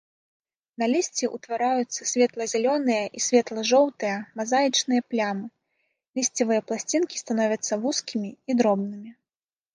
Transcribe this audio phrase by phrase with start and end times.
[0.83, 5.47] На лісці ўтвараюцца светла-зялёныя і светла-жоўтыя мазаічныя плямы,
[6.23, 9.11] лісцевыя пласцінкі становяцца вузкімі і дробнымі.